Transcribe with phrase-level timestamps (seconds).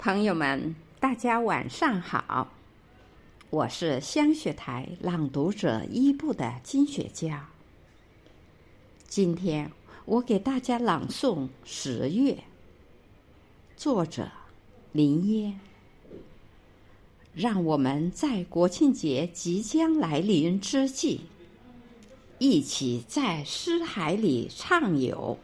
[0.00, 2.52] 朋友们，大家晚上好，
[3.50, 7.28] 我是香雪台朗读者一部的金雪娇。
[9.08, 9.72] 今天
[10.04, 12.32] 我给大家朗诵《十月》，
[13.76, 14.28] 作者
[14.92, 15.58] 林烟。
[17.34, 21.22] 让我们在国庆节即将来临之际，
[22.38, 25.36] 一起在诗海里畅游，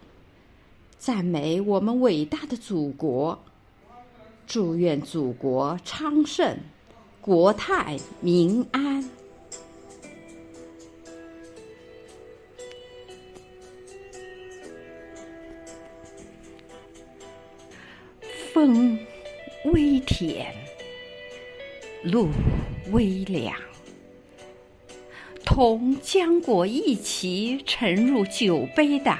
[0.96, 3.36] 赞美我们伟大的祖国。
[4.46, 6.56] 祝愿祖国昌盛，
[7.20, 9.08] 国泰民安。
[18.52, 18.96] 风
[19.64, 20.54] 微甜，
[22.04, 22.28] 露
[22.92, 23.52] 微凉，
[25.44, 29.16] 同浆果一起沉入酒杯的，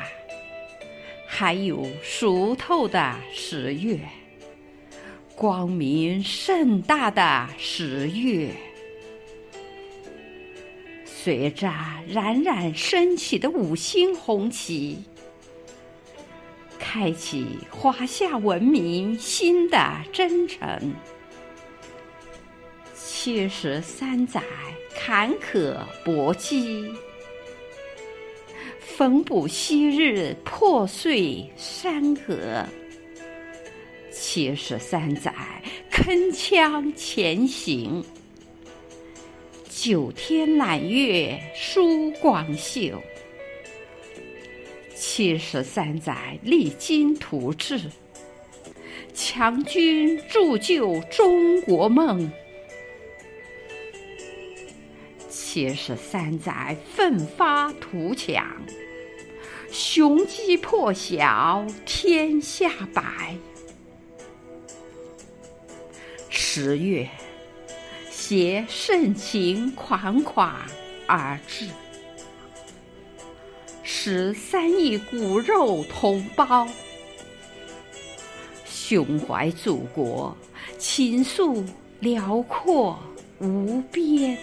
[1.27, 3.99] 还有熟透的十月。
[5.37, 8.51] 光明盛大的十月，
[11.05, 11.69] 随着
[12.09, 14.97] 冉冉升起的五星红旗，
[16.79, 20.95] 开启华夏文明新的征程。
[22.95, 24.41] 七十三载
[24.95, 26.89] 坎坷搏击，
[28.79, 32.65] 缝补昔日破碎山河。
[34.35, 35.33] 七十三载，
[35.93, 38.03] 铿锵前行；
[39.71, 43.01] 九天揽月舒广袖。
[44.93, 47.81] 七十三载，励精图治，
[49.15, 52.29] 强军铸就中国梦。
[55.29, 58.45] 七十三载，奋发图强，
[59.71, 63.37] 雄鸡破晓天下白。
[66.57, 67.11] 十月，
[68.13, 70.55] 携盛情款款
[71.05, 71.67] 而至，
[73.83, 76.69] 十三亿骨肉同胞，
[78.65, 80.37] 胸怀祖国，
[80.79, 81.67] 情愫
[81.99, 83.01] 辽阔
[83.41, 84.39] 无边。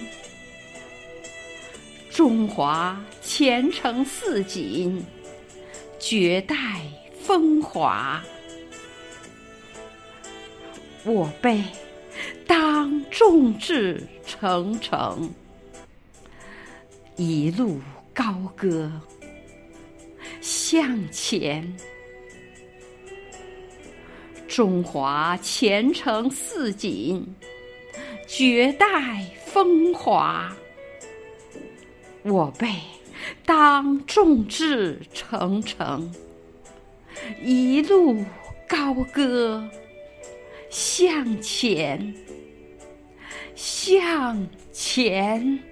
[2.09, 5.01] 中华前程似锦，
[5.97, 6.81] 绝代
[7.21, 8.21] 风华。
[11.05, 11.63] 我辈。
[12.81, 15.29] 当众志成城，
[17.15, 17.79] 一路
[18.11, 18.91] 高歌
[20.41, 21.77] 向前。
[24.47, 27.23] 中华前程似锦，
[28.27, 30.51] 绝代风华。
[32.23, 32.67] 我辈
[33.45, 36.11] 当众志成城，
[37.43, 38.25] 一路
[38.67, 39.69] 高歌。
[40.71, 42.15] 向前，
[43.63, 45.70] 向前。